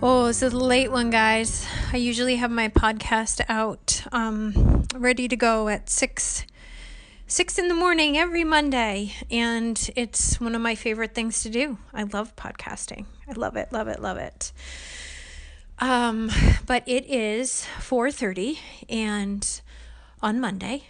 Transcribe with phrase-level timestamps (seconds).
[0.00, 1.66] Oh, this is a late one, guys.
[1.92, 6.46] I usually have my podcast out, um, ready to go at six,
[7.26, 11.78] six in the morning every Monday, and it's one of my favorite things to do.
[11.92, 13.06] I love podcasting.
[13.28, 14.52] I love it, love it, love it.
[15.80, 16.30] Um,
[16.64, 19.60] but it is four thirty, and
[20.22, 20.84] on Monday,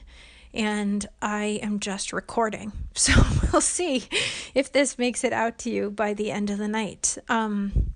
[0.53, 2.73] and I am just recording.
[2.99, 3.13] So
[3.53, 4.09] we'll see
[4.55, 7.17] if this makes it out to you by the end of the night.
[7.29, 7.95] Um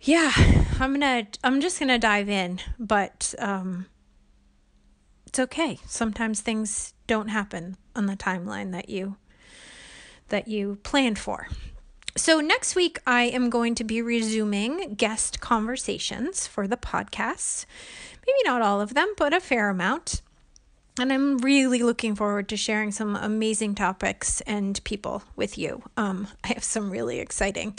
[0.00, 0.32] yeah,
[0.80, 3.86] I'm gonna I'm just gonna dive in, but um
[5.26, 5.78] it's okay.
[5.86, 9.16] Sometimes things don't happen on the timeline that you
[10.28, 11.48] that you planned for.
[12.16, 17.66] So next week I am going to be resuming guest conversations for the podcast.
[18.26, 20.22] Maybe not all of them, but a fair amount.
[21.00, 25.82] And I'm really looking forward to sharing some amazing topics and people with you.
[25.96, 27.78] Um, I have some really exciting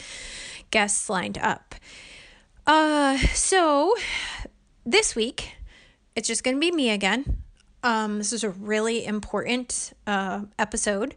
[0.72, 1.76] guests lined up.
[2.70, 3.96] Uh, so
[4.86, 5.56] this week,
[6.16, 7.42] it's just going to be me again.
[7.82, 11.16] Um, this is a really important uh, episode,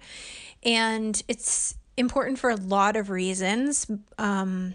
[0.63, 3.87] and it's important for a lot of reasons.
[4.17, 4.73] Um,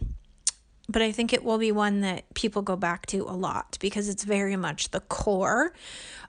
[0.87, 4.07] but I think it will be one that people go back to a lot because
[4.07, 5.73] it's very much the core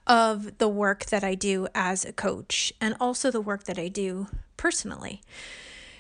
[0.07, 3.89] of the work that I do as a coach and also the work that I
[3.89, 5.21] do personally.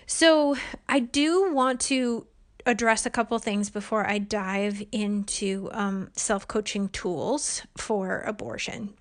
[0.06, 0.56] So,
[0.88, 2.26] I do want to
[2.68, 8.94] address a couple things before I dive into um, self coaching tools for abortion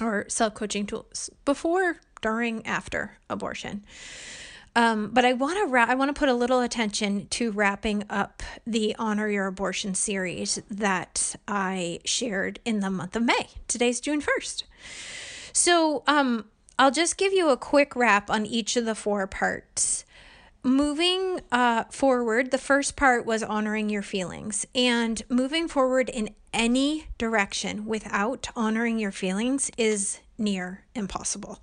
[0.00, 3.84] or self coaching tools before, during, after abortion.
[4.76, 8.04] Um, but I want to ra- I want to put a little attention to wrapping
[8.10, 13.48] up the Honor Your Abortion series that I shared in the month of May.
[13.68, 14.64] Today's June first,
[15.52, 20.04] so um, I'll just give you a quick wrap on each of the four parts
[20.64, 24.66] moving uh, forward, the first part was honoring your feelings.
[24.74, 31.60] And moving forward in any direction without honoring your feelings is near impossible.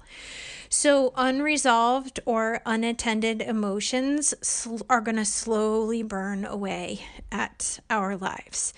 [0.73, 8.73] So, unresolved or unattended emotions sl- are going to slowly burn away at our lives.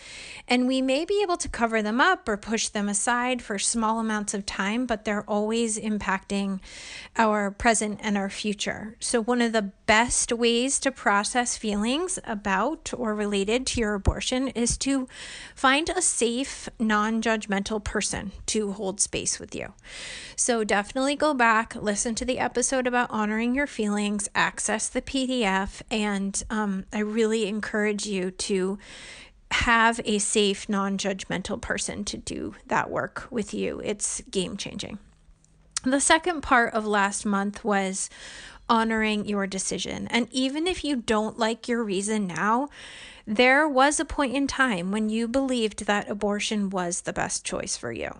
[0.47, 3.99] And we may be able to cover them up or push them aside for small
[3.99, 6.61] amounts of time, but they're always impacting
[7.15, 8.95] our present and our future.
[8.99, 14.47] So, one of the best ways to process feelings about or related to your abortion
[14.49, 15.07] is to
[15.53, 19.73] find a safe, non judgmental person to hold space with you.
[20.35, 25.81] So, definitely go back listen to the episode about honoring your feelings, access the PDF,
[25.91, 28.79] and um, I really encourage you to
[29.51, 33.81] have a safe, non judgmental person to do that work with you.
[33.83, 34.97] It's game changing.
[35.83, 38.09] The second part of last month was
[38.69, 40.07] honoring your decision.
[40.07, 42.69] And even if you don't like your reason now,
[43.27, 47.75] there was a point in time when you believed that abortion was the best choice
[47.75, 48.19] for you.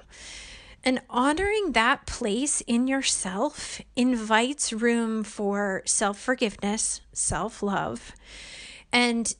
[0.83, 8.13] And honoring that place in yourself invites room for self forgiveness, self love.
[8.91, 9.33] And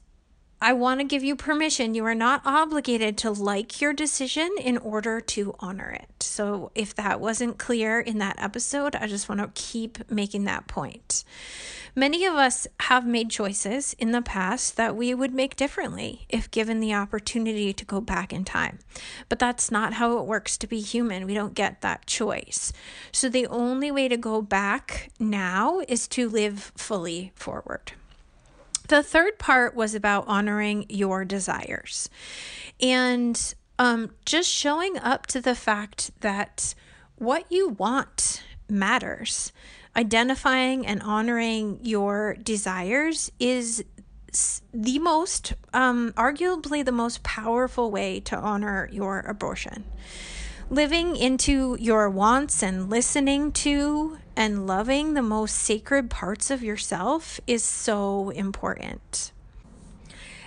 [0.64, 1.94] I want to give you permission.
[1.94, 6.24] You are not obligated to like your decision in order to honor it.
[6.24, 10.68] So, if that wasn't clear in that episode, I just want to keep making that
[10.68, 11.26] point.
[11.96, 16.50] Many of us have made choices in the past that we would make differently if
[16.50, 18.80] given the opportunity to go back in time.
[19.28, 21.26] But that's not how it works to be human.
[21.26, 22.72] We don't get that choice.
[23.12, 27.92] So the only way to go back now is to live fully forward.
[28.88, 32.10] The third part was about honoring your desires
[32.82, 36.76] and um, just showing up to the fact that
[37.16, 39.52] what you want matters
[39.96, 43.84] identifying and honoring your desires is
[44.74, 49.84] the most, um, arguably, the most powerful way to honor your abortion.
[50.70, 57.40] Living into your wants and listening to and loving the most sacred parts of yourself
[57.48, 59.32] is so important.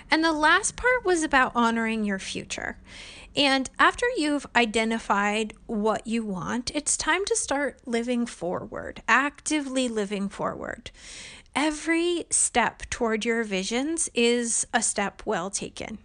[0.09, 2.77] And the last part was about honoring your future.
[3.35, 10.27] And after you've identified what you want, it's time to start living forward, actively living
[10.27, 10.89] forward.
[11.55, 15.99] Every step toward your visions is a step well taken.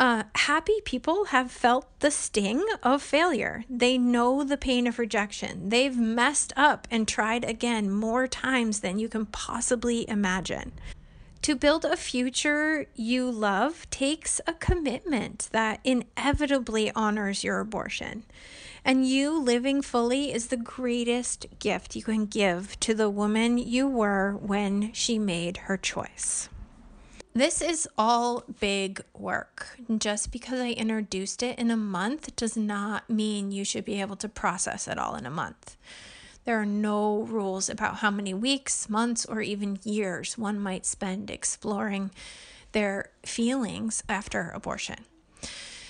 [0.00, 3.64] Uh, happy people have felt the sting of failure.
[3.68, 5.68] They know the pain of rejection.
[5.68, 10.72] They've messed up and tried again more times than you can possibly imagine.
[11.42, 18.24] To build a future you love takes a commitment that inevitably honors your abortion.
[18.82, 23.86] And you living fully is the greatest gift you can give to the woman you
[23.86, 26.48] were when she made her choice.
[27.32, 29.78] This is all big work.
[29.98, 34.16] Just because I introduced it in a month does not mean you should be able
[34.16, 35.76] to process it all in a month.
[36.44, 41.30] There are no rules about how many weeks, months, or even years one might spend
[41.30, 42.10] exploring
[42.72, 45.04] their feelings after abortion.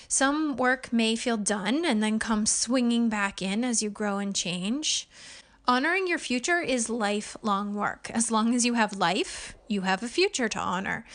[0.07, 4.35] Some work may feel done and then come swinging back in as you grow and
[4.35, 5.09] change.
[5.71, 8.11] Honoring your future is lifelong work.
[8.13, 11.05] As long as you have life, you have a future to honor.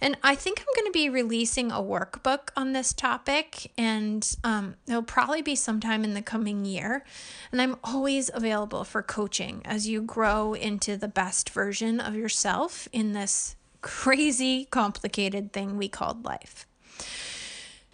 [0.00, 4.74] And I think I'm going to be releasing a workbook on this topic, and um,
[4.88, 7.04] it'll probably be sometime in the coming year.
[7.52, 12.88] And I'm always available for coaching as you grow into the best version of yourself
[12.92, 16.66] in this crazy, complicated thing we called life.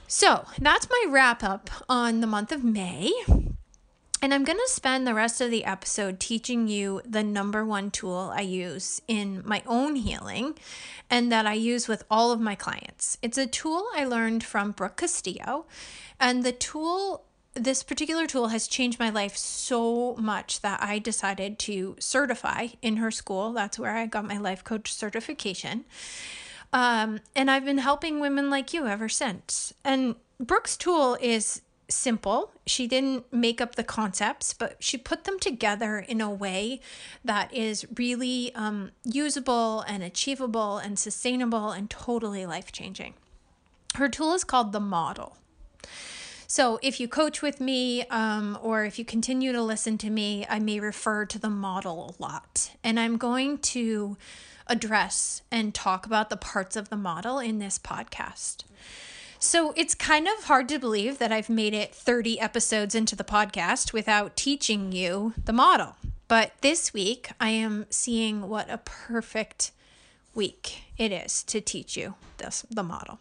[0.06, 3.12] So that's my wrap up on the month of May.
[4.20, 7.92] And I'm going to spend the rest of the episode teaching you the number one
[7.92, 10.58] tool I use in my own healing
[11.08, 13.16] and that I use with all of my clients.
[13.22, 15.66] It's a tool I learned from Brooke Castillo.
[16.18, 21.60] And the tool, this particular tool, has changed my life so much that I decided
[21.60, 23.52] to certify in her school.
[23.52, 25.84] That's where I got my life coach certification.
[26.72, 29.72] Um, and I've been helping women like you ever since.
[29.84, 32.52] And Brooke's tool is simple.
[32.66, 36.80] She didn't make up the concepts, but she put them together in a way
[37.24, 43.14] that is really um, usable and achievable and sustainable and totally life changing.
[43.94, 45.36] Her tool is called the model.
[46.50, 50.46] So, if you coach with me um, or if you continue to listen to me,
[50.48, 52.70] I may refer to the model a lot.
[52.82, 54.16] And I'm going to
[54.66, 58.64] address and talk about the parts of the model in this podcast.
[59.40, 63.22] So it's kind of hard to believe that I've made it 30 episodes into the
[63.22, 65.94] podcast without teaching you the model.
[66.26, 69.70] But this week, I am seeing what a perfect
[70.34, 73.20] week it is to teach you this the model.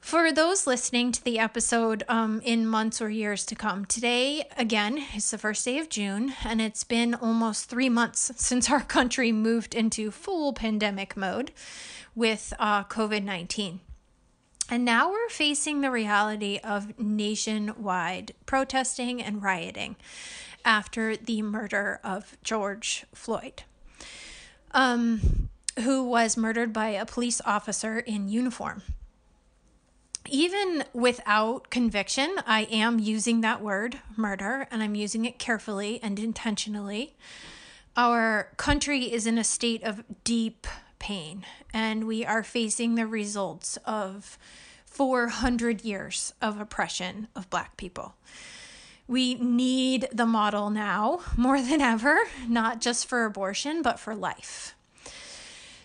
[0.00, 4.98] For those listening to the episode um, in months or years to come, today again
[5.14, 9.30] is the first day of June, and it's been almost three months since our country
[9.30, 11.52] moved into full pandemic mode
[12.16, 13.78] with uh, COVID 19.
[14.72, 19.96] And now we're facing the reality of nationwide protesting and rioting
[20.64, 23.64] after the murder of George Floyd,
[24.70, 28.82] um, who was murdered by a police officer in uniform.
[30.30, 36.18] Even without conviction, I am using that word, murder, and I'm using it carefully and
[36.18, 37.14] intentionally.
[37.94, 40.66] Our country is in a state of deep
[41.02, 41.44] pain,
[41.74, 44.38] and we are facing the results of
[44.86, 48.14] 400 years of oppression of Black people.
[49.08, 54.76] We need the model now more than ever, not just for abortion, but for life.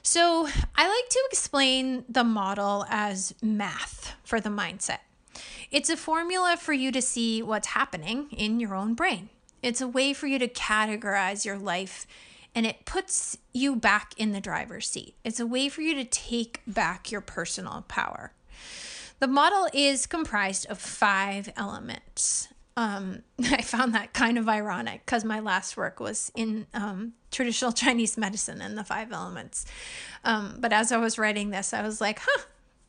[0.04, 5.00] So, I like to explain the model as math for the mindset.
[5.72, 9.30] It's a formula for you to see what's happening in your own brain.
[9.64, 12.06] It's a way for you to categorize your life
[12.58, 15.14] and it puts you back in the driver's seat.
[15.24, 18.34] It's a way for you to take back your personal power.
[19.20, 22.48] The model is comprised of five elements.
[22.76, 27.72] Um, I found that kind of ironic because my last work was in um, traditional
[27.84, 29.68] Chinese medicine and the five elements.
[30.24, 32.42] Um, but as I was writing this, I was like, huh,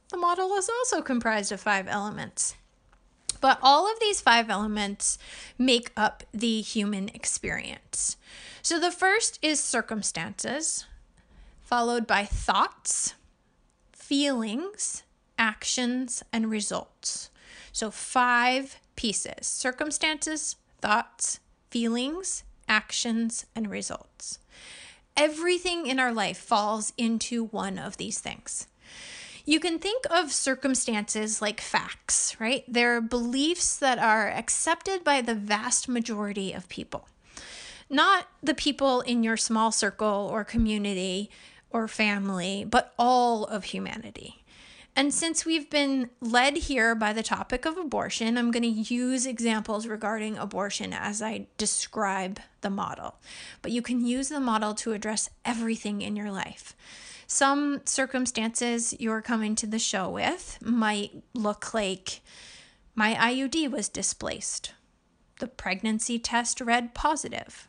[0.09, 2.55] the model is also comprised of five elements.
[3.43, 5.19] But all of these five elements
[5.59, 8.17] make up the human experience.
[8.69, 10.85] So the first is circumstances,
[11.63, 13.15] followed by thoughts,
[13.93, 15.05] feelings,
[15.39, 17.31] actions, and results.
[17.73, 24.39] So, five pieces circumstances, thoughts, feelings, actions, and results.
[25.17, 28.67] Everything in our life falls into one of these things.
[29.47, 32.65] You can think of circumstances like facts, right?
[32.69, 37.09] They're beliefs that are accepted by the vast majority of people.
[37.91, 41.31] Not the people in your small circle or community
[41.71, 44.45] or family, but all of humanity.
[44.99, 49.27] And since we've been led here by the topic of abortion, I'm going to use
[49.27, 53.15] examples regarding abortion as I describe the model.
[53.63, 56.75] But you can use the model to address everything in your life.
[57.29, 62.21] Some circumstances you're coming to the show with might look like
[62.95, 64.73] my IUD was displaced.
[65.39, 67.69] The pregnancy test read positive.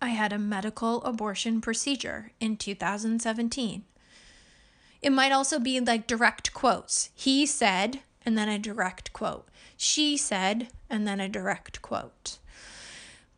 [0.00, 3.84] I had a medical abortion procedure in 2017.
[5.02, 7.10] It might also be like direct quotes.
[7.14, 9.48] He said, and then a direct quote.
[9.76, 12.38] She said, and then a direct quote.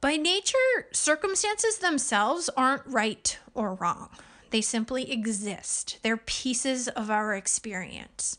[0.01, 4.11] By nature, circumstances themselves aren't right or wrong.
[4.51, 5.99] They simply exist.
[6.03, 8.39] They're pieces of our experience.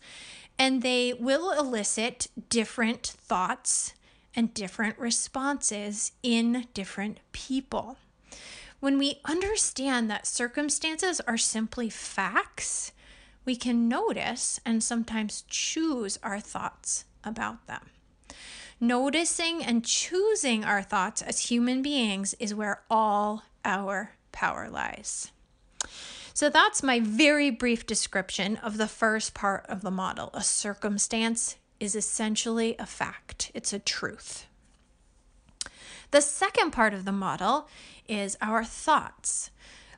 [0.58, 3.94] And they will elicit different thoughts
[4.36, 7.98] and different responses in different people.
[8.80, 12.92] When we understand that circumstances are simply facts,
[13.44, 17.90] we can notice and sometimes choose our thoughts about them.
[18.80, 25.32] Noticing and choosing our thoughts as human beings is where all our power lies.
[26.36, 30.30] So that's my very brief description of the first part of the model.
[30.36, 34.46] A circumstance is essentially a fact, it's a truth.
[36.12, 37.68] The second part of the model
[38.08, 39.52] is our thoughts.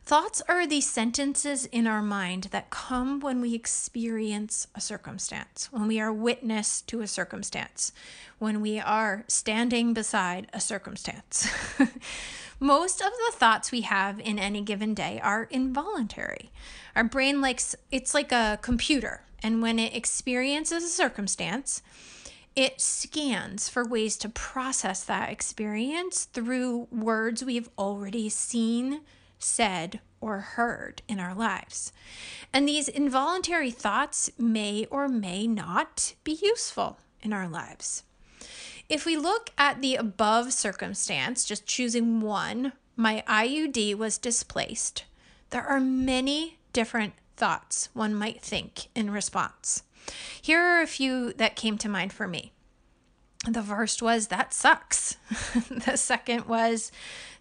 [0.10, 5.88] Thoughts are the sentences in our mind that come when we experience a circumstance, when
[5.88, 7.92] we are witness to a circumstance,
[8.40, 11.48] when we are standing beside a circumstance.
[12.60, 16.50] Most of the thoughts we have in any given day are involuntary.
[16.96, 21.84] Our brain likes it's like a computer, and when it experiences a circumstance,
[22.60, 29.00] it scans for ways to process that experience through words we've already seen,
[29.38, 31.94] said, or heard in our lives.
[32.52, 38.04] And these involuntary thoughts may or may not be useful in our lives.
[38.90, 45.06] If we look at the above circumstance, just choosing one, my IUD was displaced,
[45.52, 49.84] there are many different thoughts one might think in response.
[50.42, 52.54] Here are a few that came to mind for me.
[53.48, 55.18] The first was, that sucks.
[55.70, 56.92] the second was,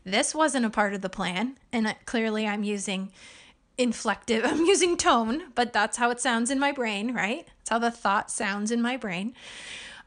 [0.04, 1.58] this wasn't a part of the plan.
[1.72, 3.10] And clearly, I'm using
[3.78, 7.46] inflective, I'm using tone, but that's how it sounds in my brain, right?
[7.58, 9.34] That's how the thought sounds in my brain.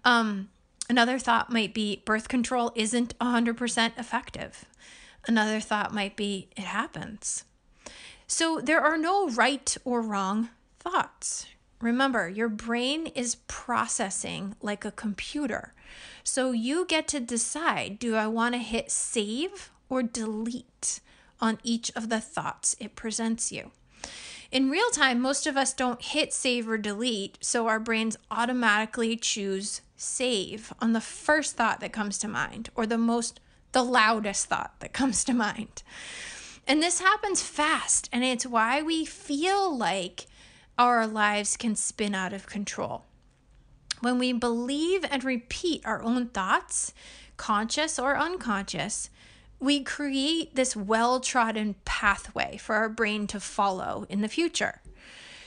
[0.05, 0.49] Um,
[0.89, 4.65] another thought might be, birth control isn't 100% effective.
[5.27, 7.43] Another thought might be, it happens.
[8.27, 10.49] So there are no right or wrong
[10.79, 11.47] thoughts.
[11.81, 15.73] Remember, your brain is processing like a computer.
[16.23, 20.99] So you get to decide do I want to hit save or delete
[21.39, 23.71] on each of the thoughts it presents you?
[24.51, 29.15] In real time, most of us don't hit save or delete, so our brains automatically
[29.15, 33.39] choose save on the first thought that comes to mind or the most
[33.71, 35.83] the loudest thought that comes to mind.
[36.67, 40.27] And this happens fast, and it's why we feel like
[40.89, 43.05] our lives can spin out of control.
[43.99, 46.93] When we believe and repeat our own thoughts,
[47.37, 49.09] conscious or unconscious,
[49.59, 54.81] we create this well trodden pathway for our brain to follow in the future.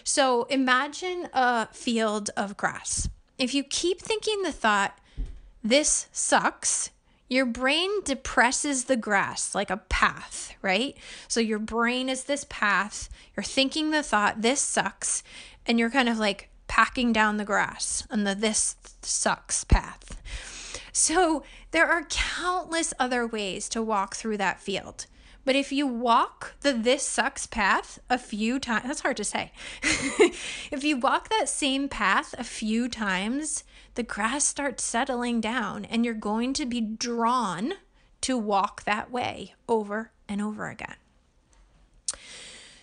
[0.04, 3.08] So imagine a field of grass.
[3.38, 4.98] If you keep thinking the thought,
[5.64, 6.90] this sucks,
[7.28, 10.96] your brain depresses the grass like a path, right?
[11.28, 13.08] So your brain is this path.
[13.36, 15.22] You're thinking the thought, this sucks,
[15.66, 20.20] and you're kind of like packing down the grass on the this sucks path.
[20.92, 25.06] So there are countless other ways to walk through that field.
[25.44, 29.52] But if you walk the this sucks path a few times, that's hard to say.
[29.82, 36.04] if you walk that same path a few times, the grass starts settling down and
[36.04, 37.74] you're going to be drawn
[38.22, 40.96] to walk that way over and over again.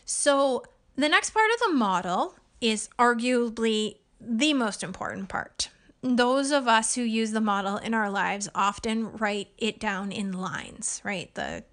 [0.06, 0.64] So,
[0.96, 5.70] the next part of the model is arguably the most important part.
[6.04, 10.32] Those of us who use the model in our lives often write it down in
[10.32, 11.34] lines, right?
[11.34, 11.64] The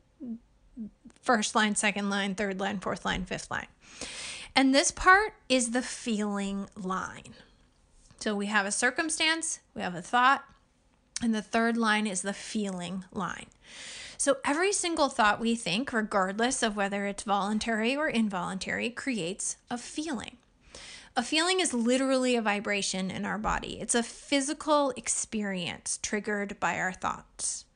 [1.29, 3.67] first line, second line, third line, fourth line, fifth line.
[4.57, 7.35] And this part is the feeling line.
[8.19, 10.43] So we have a circumstance, we have a thought,
[11.23, 13.49] and the third line is the feeling line.
[14.17, 19.77] So every single thought we think, regardless of whether it's voluntary or involuntary, creates a
[19.77, 20.39] feeling.
[21.15, 23.79] A feeling is literally a vibration in our body.
[23.83, 27.67] It's a physical experience triggered by our thoughts.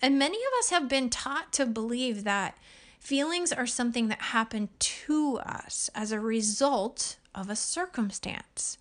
[0.00, 2.56] And many of us have been taught to believe that
[3.02, 8.78] Feelings are something that happen to us as a result of a circumstance.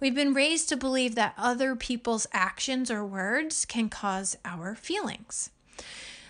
[0.00, 5.50] We've been raised to believe that other people's actions or words can cause our feelings.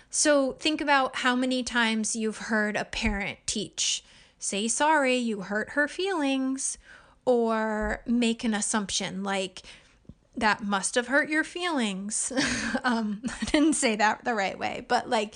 [0.09, 4.03] So think about how many times you've heard a parent teach,
[4.37, 6.77] say sorry, you hurt her feelings,
[7.23, 9.61] or make an assumption like,
[10.35, 12.31] that must have hurt your feelings.
[12.83, 15.35] um, I didn't say that the right way, but like,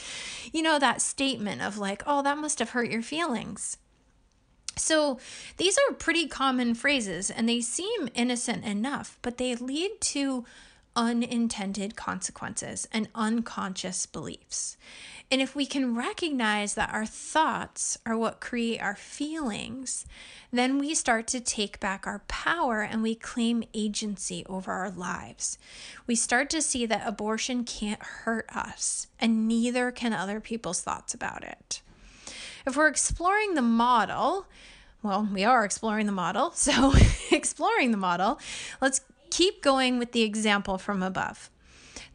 [0.51, 3.77] you know, that statement of like, oh, that must have hurt your feelings.
[4.77, 5.19] So
[5.57, 10.45] these are pretty common phrases and they seem innocent enough, but they lead to
[10.95, 14.77] unintended consequences and unconscious beliefs.
[15.31, 20.05] And if we can recognize that our thoughts are what create our feelings,
[20.51, 25.57] then we start to take back our power and we claim agency over our lives.
[26.05, 31.13] We start to see that abortion can't hurt us, and neither can other people's thoughts
[31.13, 31.81] about it.
[32.67, 34.45] If we're exploring the model,
[35.01, 36.51] well, we are exploring the model.
[36.55, 36.93] So,
[37.31, 38.39] exploring the model,
[38.81, 39.01] let's
[39.35, 41.49] keep going with the example from above.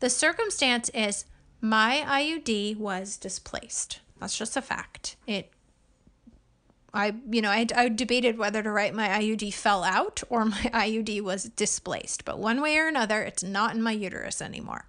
[0.01, 1.27] The circumstance is
[1.61, 4.01] my IUD was displaced.
[4.19, 5.17] That's just a fact.
[5.27, 5.53] It
[6.95, 10.57] I, you know, I, I debated whether to write my IUD fell out or my
[10.75, 14.87] IUD was displaced, but one way or another, it's not in my uterus anymore.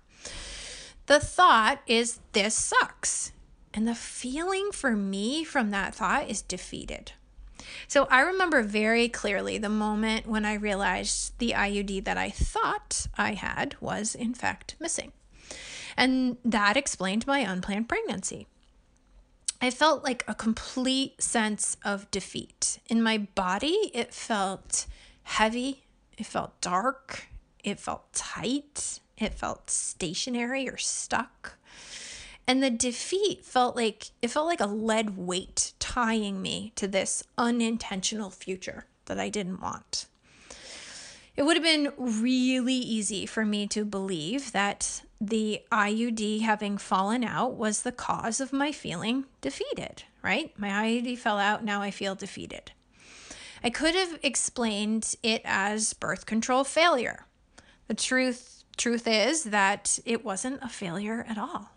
[1.07, 3.33] The thought is, this sucks.
[3.73, 7.11] And the feeling for me from that thought is defeated.
[7.87, 13.07] So I remember very clearly the moment when I realized the IUD that I thought
[13.17, 15.11] I had was, in fact, missing.
[15.97, 18.47] And that explained my unplanned pregnancy.
[19.61, 22.79] I felt like a complete sense of defeat.
[22.87, 24.87] In my body, it felt
[25.23, 25.83] heavy,
[26.17, 27.27] it felt dark,
[27.63, 31.59] it felt tight, it felt stationary or stuck.
[32.47, 37.23] And the defeat felt like it felt like a lead weight tying me to this
[37.37, 40.07] unintentional future that I didn't want.
[41.35, 47.23] It would have been really easy for me to believe that the IUD having fallen
[47.23, 50.51] out was the cause of my feeling defeated, right?
[50.59, 52.71] My IUD fell out, now I feel defeated.
[53.63, 57.25] I could have explained it as birth control failure.
[57.87, 61.70] The truth truth is that it wasn't a failure at all.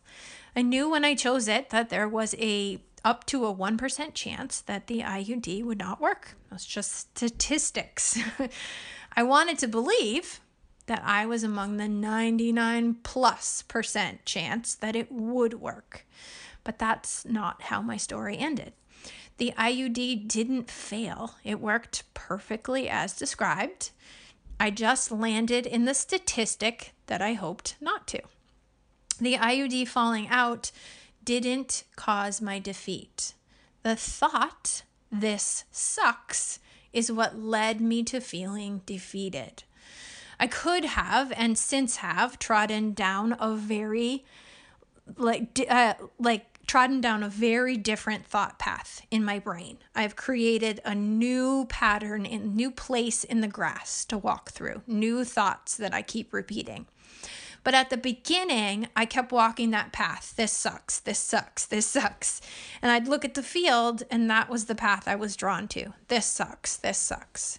[0.57, 4.61] I knew when I chose it that there was a up to a 1% chance
[4.63, 6.37] that the IUD would not work.
[6.51, 8.19] That's just statistics.
[9.17, 10.41] I wanted to believe
[10.87, 16.07] that I was among the 99 plus percent chance that it would work.
[16.63, 18.73] But that's not how my story ended.
[19.37, 23.91] The IUD didn't fail, it worked perfectly as described.
[24.61, 28.21] I just landed in the statistic that I hoped not to.
[29.19, 30.71] The IUD falling out
[31.25, 33.35] didn't cause my defeat.
[33.83, 36.59] The thought, this sucks,
[36.93, 39.65] is what led me to feeling defeated.
[40.39, 44.25] I could have and since have trodden down a very
[45.17, 49.79] like uh, like trodden down a very different thought path in my brain.
[49.95, 55.25] I've created a new pattern in new place in the grass to walk through, new
[55.25, 56.87] thoughts that I keep repeating.
[57.65, 60.35] But at the beginning, I kept walking that path.
[60.37, 61.01] This sucks.
[61.01, 61.67] This sucks.
[61.67, 62.41] This sucks.
[62.83, 65.95] And I'd look at the field, and that was the path I was drawn to.
[66.09, 66.77] This sucks.
[66.77, 67.59] This sucks.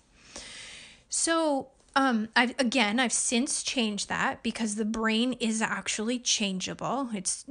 [1.10, 7.10] So um, I've again, I've since changed that because the brain is actually changeable.
[7.14, 7.46] It's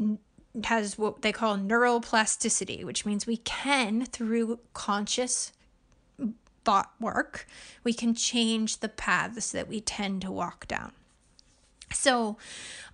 [0.62, 5.50] has what they call neuroplasticity, which means we can, through conscious
[6.64, 7.46] thought work,
[7.82, 10.92] we can change the paths that we tend to walk down.
[11.94, 12.36] So,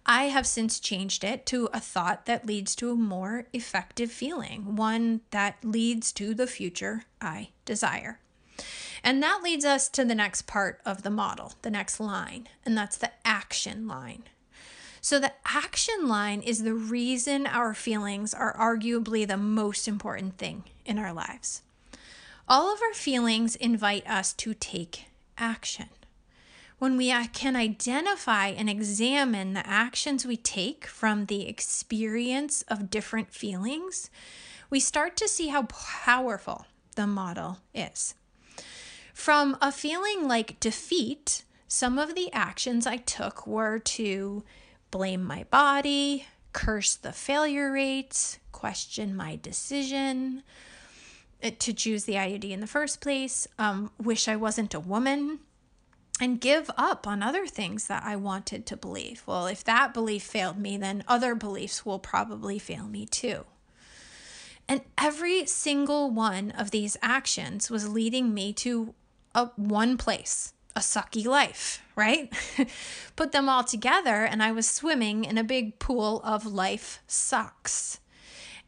[0.06, 4.76] I have since changed it to a thought that leads to a more effective feeling,
[4.76, 8.18] one that leads to the future I desire.
[9.04, 12.76] And that leads us to the next part of the model, the next line, and
[12.76, 14.24] that's the action line.
[15.00, 20.64] So, the action line is the reason our feelings are arguably the most important thing
[20.84, 21.62] in our lives.
[22.46, 25.06] All of our feelings invite us to take
[25.38, 25.88] action.
[26.80, 33.34] When we can identify and examine the actions we take from the experience of different
[33.34, 34.08] feelings,
[34.70, 36.64] we start to see how powerful
[36.96, 38.14] the model is.
[39.12, 44.42] From a feeling like defeat, some of the actions I took were to
[44.90, 50.42] blame my body, curse the failure rates, question my decision
[51.44, 55.40] uh, to choose the IUD in the first place, um, wish I wasn't a woman,
[56.20, 59.22] and give up on other things that I wanted to believe.
[59.26, 63.46] Well, if that belief failed me, then other beliefs will probably fail me too.
[64.68, 68.94] And every single one of these actions was leading me to
[69.34, 72.32] a one place, a sucky life, right?
[73.16, 77.98] Put them all together, and I was swimming in a big pool of life sucks.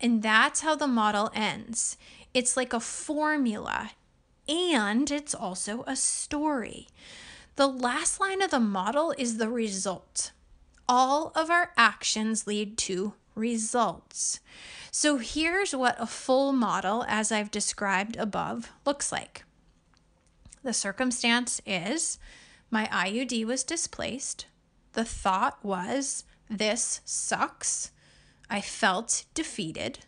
[0.00, 1.96] And that's how the model ends.
[2.34, 3.92] It's like a formula,
[4.48, 6.88] and it's also a story.
[7.56, 10.32] The last line of the model is the result.
[10.88, 14.40] All of our actions lead to results.
[14.90, 19.44] So here's what a full model, as I've described above, looks like.
[20.62, 22.18] The circumstance is
[22.70, 24.46] my IUD was displaced.
[24.94, 27.90] The thought was, this sucks.
[28.48, 30.00] I felt defeated.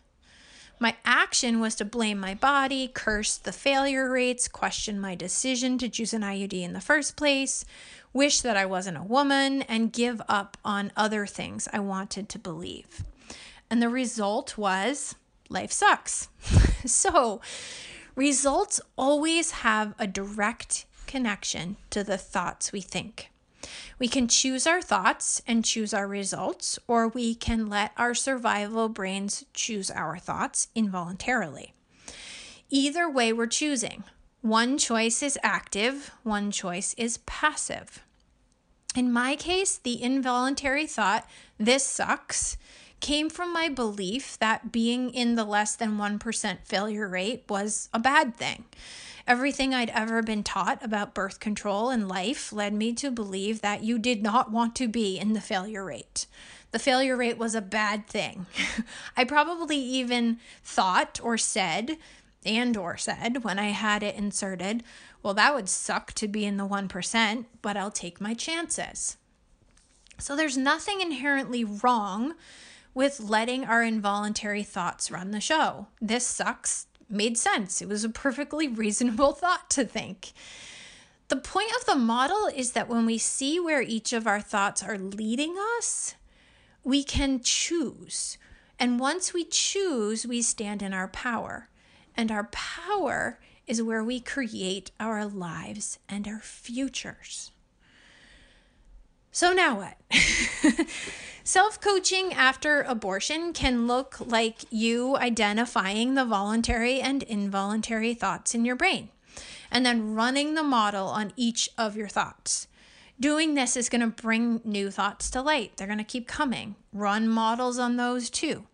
[0.77, 5.89] My action was to blame my body, curse the failure rates, question my decision to
[5.89, 7.63] choose an IUD in the first place,
[8.11, 12.39] wish that I wasn't a woman, and give up on other things I wanted to
[12.39, 13.03] believe.
[13.69, 15.15] And the result was
[15.49, 16.27] life sucks.
[16.85, 17.39] so,
[18.15, 23.31] results always have a direct connection to the thoughts we think.
[23.99, 28.89] We can choose our thoughts and choose our results, or we can let our survival
[28.89, 31.73] brains choose our thoughts involuntarily.
[32.69, 34.03] Either way, we're choosing.
[34.41, 38.03] One choice is active, one choice is passive.
[38.95, 42.57] In my case, the involuntary thought, this sucks,
[43.01, 47.99] came from my belief that being in the less than 1% failure rate was a
[47.99, 48.65] bad thing.
[49.27, 53.83] Everything I'd ever been taught about birth control and life led me to believe that
[53.83, 56.27] you did not want to be in the failure rate.
[56.69, 58.45] The failure rate was a bad thing.
[59.17, 61.97] I probably even thought or said
[62.45, 64.83] and or said when I had it inserted,
[65.23, 69.17] well that would suck to be in the 1%, but I'll take my chances.
[70.19, 72.35] So there's nothing inherently wrong
[72.93, 75.87] with letting our involuntary thoughts run the show.
[75.99, 77.81] This sucks made sense.
[77.81, 80.33] It was a perfectly reasonable thought to think.
[81.27, 84.83] The point of the model is that when we see where each of our thoughts
[84.83, 86.15] are leading us,
[86.83, 88.37] we can choose.
[88.79, 91.69] And once we choose, we stand in our power.
[92.15, 97.51] And our power is where we create our lives and our futures.
[99.31, 99.97] So now what?
[101.47, 108.65] Self coaching after abortion can look like you identifying the voluntary and involuntary thoughts in
[108.65, 109.09] your brain
[109.69, 112.67] and then running the model on each of your thoughts.
[113.19, 115.77] Doing this is going to bring new thoughts to light.
[115.77, 116.77] They're going to keep coming.
[116.91, 118.65] Run models on those too.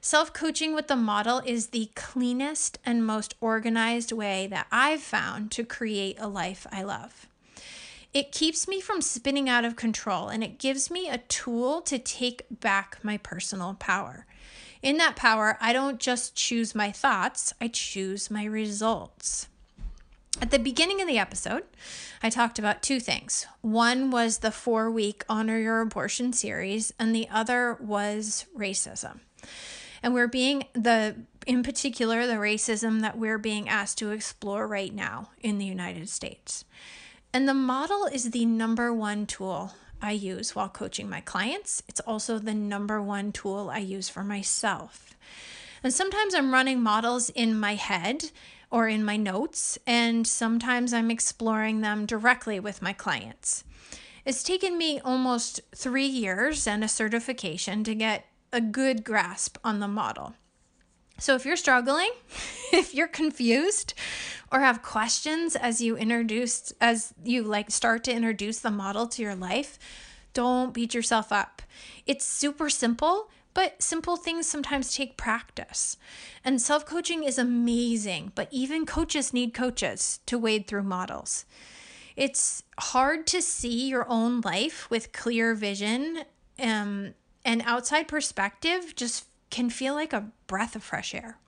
[0.00, 5.50] Self coaching with the model is the cleanest and most organized way that I've found
[5.50, 7.26] to create a life I love.
[8.12, 11.98] It keeps me from spinning out of control and it gives me a tool to
[11.98, 14.26] take back my personal power.
[14.82, 19.46] In that power, I don't just choose my thoughts, I choose my results.
[20.40, 21.64] At the beginning of the episode,
[22.22, 23.46] I talked about two things.
[23.60, 29.20] One was the four week Honor Your Abortion series, and the other was racism.
[30.02, 34.94] And we're being the, in particular, the racism that we're being asked to explore right
[34.94, 36.64] now in the United States.
[37.32, 41.82] And the model is the number one tool I use while coaching my clients.
[41.86, 45.14] It's also the number one tool I use for myself.
[45.84, 48.32] And sometimes I'm running models in my head
[48.70, 53.64] or in my notes, and sometimes I'm exploring them directly with my clients.
[54.24, 59.80] It's taken me almost three years and a certification to get a good grasp on
[59.80, 60.34] the model.
[61.20, 62.10] So if you're struggling,
[62.72, 63.94] if you're confused
[64.50, 69.22] or have questions as you introduce as you like start to introduce the model to
[69.22, 69.78] your life,
[70.32, 71.62] don't beat yourself up.
[72.06, 75.98] It's super simple, but simple things sometimes take practice.
[76.44, 81.44] And self-coaching is amazing, but even coaches need coaches to wade through models.
[82.16, 86.24] It's hard to see your own life with clear vision
[86.58, 91.38] um, and outside perspective just can feel like a breath of fresh air.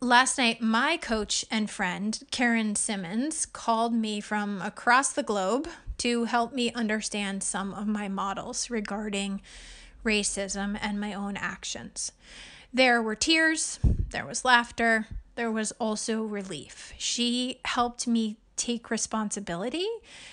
[0.00, 6.24] Last night, my coach and friend, Karen Simmons, called me from across the globe to
[6.24, 9.40] help me understand some of my models regarding
[10.04, 12.10] racism and my own actions.
[12.74, 13.78] There were tears,
[14.10, 16.92] there was laughter, there was also relief.
[16.98, 19.86] She helped me take responsibility.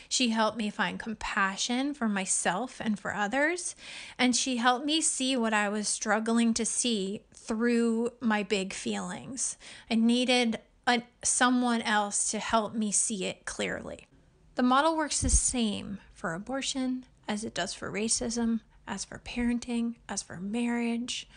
[0.08, 3.76] She helped me find compassion for myself and for others.
[4.18, 9.58] And she helped me see what I was struggling to see through my big feelings.
[9.90, 14.08] I needed a, someone else to help me see it clearly.
[14.56, 19.96] The model works the same for abortion as it does for racism, as for parenting,
[20.10, 21.28] as for marriage.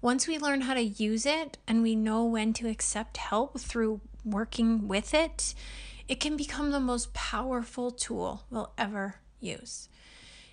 [0.00, 4.00] Once we learn how to use it and we know when to accept help through
[4.24, 5.54] working with it,
[6.08, 9.88] it can become the most powerful tool we'll ever use.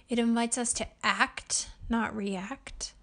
[0.07, 2.93] It invites us to act, not react.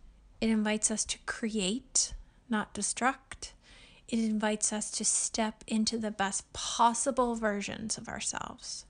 [0.40, 2.14] It invites us to create,
[2.48, 3.52] not destruct.
[4.09, 8.85] It invites us to step into the best possible versions of ourselves.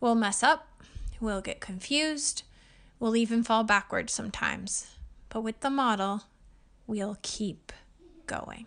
[0.00, 0.82] We'll mess up,
[1.20, 2.42] we'll get confused,
[2.98, 4.86] we'll even fall backwards sometimes.
[5.28, 6.24] But with the model,
[6.86, 7.72] we'll keep
[8.26, 8.66] going.